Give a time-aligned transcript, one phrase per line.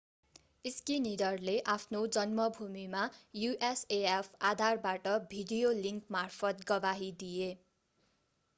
[0.65, 3.03] schneiderले आफ्नो जन्मभूमिमा
[3.41, 7.51] usaf आधारबाट भिडियो लिंकमार्फत गवाही दिए।